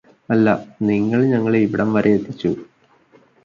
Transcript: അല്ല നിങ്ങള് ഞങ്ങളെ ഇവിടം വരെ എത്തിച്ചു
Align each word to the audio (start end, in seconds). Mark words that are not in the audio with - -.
അല്ല 0.29 0.47
നിങ്ങള് 0.81 1.25
ഞങ്ങളെ 1.25 1.59
ഇവിടം 1.59 1.93
വരെ 1.93 2.11
എത്തിച്ചു 2.11 2.51